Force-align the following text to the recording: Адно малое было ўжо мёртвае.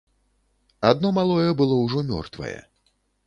Адно 0.91 1.11
малое 1.17 1.51
было 1.61 1.77
ўжо 1.83 1.99
мёртвае. 2.09 2.57